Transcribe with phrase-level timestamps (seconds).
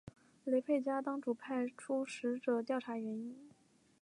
[0.45, 3.51] 雷沛家当主派出使者调查原因。